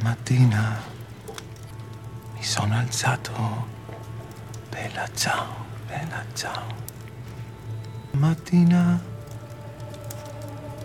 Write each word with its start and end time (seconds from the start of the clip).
Stamattina 0.00 0.80
mi 2.36 2.42
sono 2.44 2.76
alzato. 2.76 3.32
Bella 4.70 5.08
ciao, 5.12 5.66
bella 5.88 6.24
ciao. 6.34 6.62
Mattina 8.12 9.00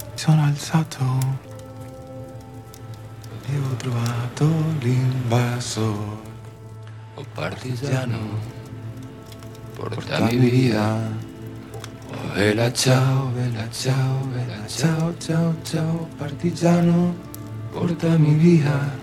mi 0.09 0.17
sono 0.17 0.43
alzato 0.45 1.03
e 3.45 3.55
ho 3.55 3.75
trovato 3.75 4.47
l'invasor. 4.79 6.17
Oh 7.13 7.25
partigiano, 7.35 8.17
portami 9.75 10.37
via. 10.37 10.95
Oh 12.09 12.33
bella 12.33 12.73
ciao, 12.73 13.27
bella 13.27 13.69
ciao, 13.69 14.25
bella 14.25 14.67
ciao, 14.67 15.15
ciao, 15.19 15.55
ciao, 15.61 16.07
partigiano, 16.17 17.15
portami 17.71 18.33
via. 18.33 19.02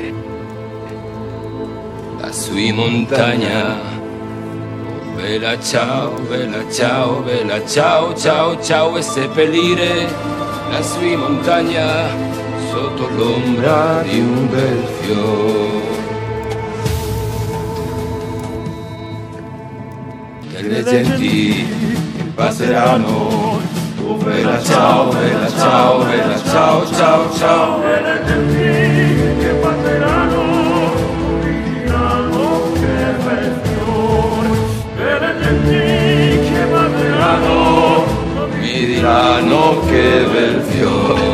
in 2.31 2.75
montagna. 2.75 3.75
Oh, 3.75 5.15
bella 5.15 5.59
ciao, 5.59 6.11
bella 6.29 6.63
ciao, 6.71 7.19
bella 7.21 7.65
ciao, 7.65 8.15
ciao, 8.15 8.61
ciao, 8.61 8.95
e 8.95 9.01
seppellire 9.01 10.07
lassù 10.69 11.03
in 11.03 11.19
montagna 11.19 12.07
sotto 12.71 13.09
l'ombra 13.15 14.01
di 14.03 14.19
un 14.19 14.49
bel 14.49 14.83
fiore. 15.01 15.89
Delle 20.51 20.83
genti 20.83 21.67
che 22.15 22.23
passeranno, 22.33 23.59
oh 24.05 24.15
bella 24.15 24.61
ciao, 24.63 25.11
bella 25.11 25.49
ciao, 25.49 26.03
bella 26.05 26.41
ciao, 26.43 26.85
ciao, 26.93 27.33
ciao. 27.33 27.79
Delle 27.81 28.23
genti 28.25 29.39
che 29.39 29.49
passeranno, 29.55 30.20
tirano 39.01 39.81
que 39.89 40.27
venció. 40.31 41.30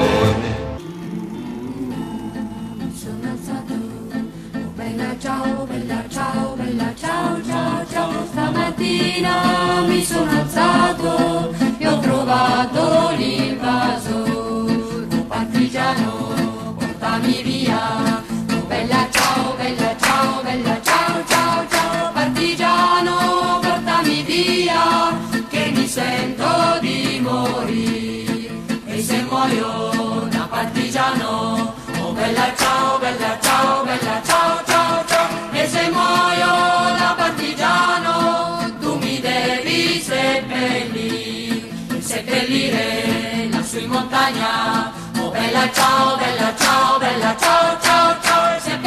Bella 32.48 32.56
ciao, 32.56 32.98
bella 33.00 33.38
ciao, 33.42 33.84
bella 33.84 34.22
ciao, 34.24 34.64
ciao, 34.66 35.06
ciao. 35.06 35.28
E 35.52 35.68
se 35.68 35.90
muoio 35.90 36.98
da 36.98 37.16
partigiano, 37.18 38.74
tu 38.80 38.96
mi 38.98 39.20
devi 39.20 40.00
seppellire, 40.02 41.70
seppellire 42.00 43.50
lassù 43.52 43.80
in 43.80 43.90
montagna. 43.90 44.94
Oh 45.20 45.30
bella 45.30 45.70
ciao, 45.72 46.18
bella 46.18 46.54
ciao, 46.56 46.98
bella 47.00 47.36
ciao, 47.38 47.78
ciao, 47.82 48.16
ciao. 48.22 48.87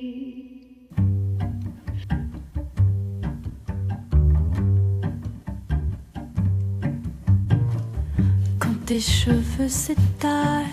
Tes 8.91 8.99
cheveux 8.99 9.69
s'étalent 9.69 10.65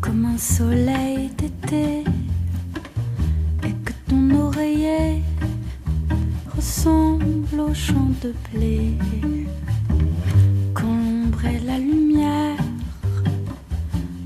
comme 0.00 0.24
un 0.24 0.36
soleil 0.36 1.28
d'été 1.38 2.02
et 3.62 3.74
que 3.84 3.92
ton 4.08 4.28
oreiller 4.46 5.22
ressemble 6.56 7.60
au 7.60 7.72
champ 7.72 8.10
de 8.24 8.34
blé, 8.50 8.90
quand 10.74 10.96
l'ombre 10.96 11.44
et 11.44 11.60
la 11.60 11.78
lumière 11.78 12.58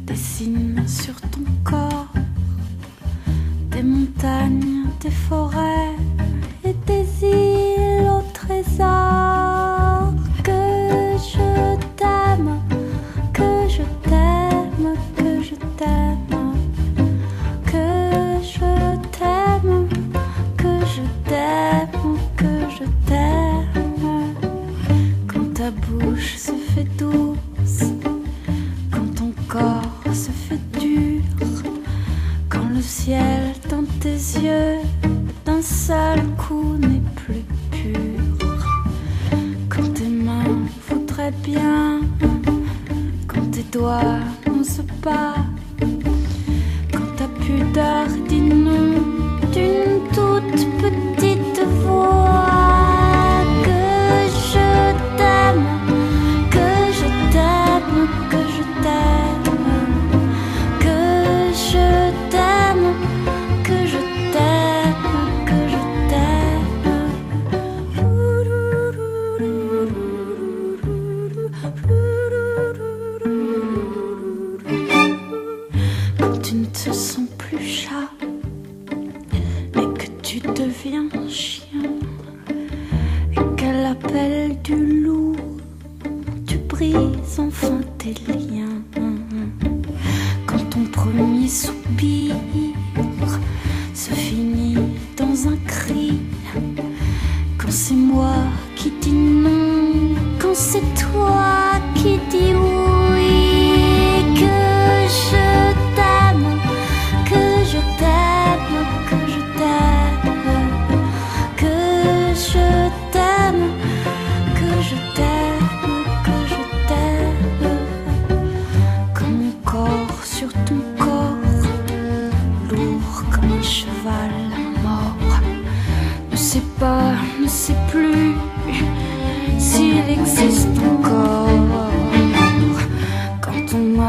dessinent 0.06 0.88
sur 0.88 1.20
ton 1.20 1.44
corps 1.64 2.14
des 3.72 3.82
montagnes, 3.82 4.86
des 5.02 5.10
forêts 5.10 5.67
un 95.46 95.56
cri. 95.66 96.20
Quand 97.58 97.70
c'est 97.70 97.94
moi 97.94 98.34
qui 98.74 98.90
dis 99.00 99.12
non, 99.12 100.14
quand 100.40 100.54
c'est 100.54 100.82
toi 100.94 101.74
qui 101.94 102.18
dis 102.30 102.37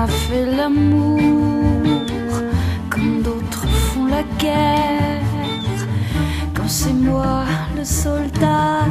fait 0.07 0.45
l'amour 0.45 1.19
quand 2.89 3.21
d'autres 3.23 3.67
font 3.67 4.05
la 4.05 4.23
guerre. 4.37 5.21
Quand 6.53 6.67
c'est 6.67 6.93
moi 6.93 7.43
le 7.75 7.83
soldat 7.83 8.85